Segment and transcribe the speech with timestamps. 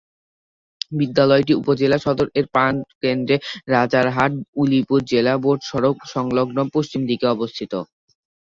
[0.91, 3.35] বিদ্যালয়টি উপজেলা সদর এর প্রাণ কেন্দ্রে
[3.73, 7.73] রাজারহাট-উলিপুর জেলা-বোর্ড সড়ক সংলগ্ন পশ্চিম দিকে অবস্থিত।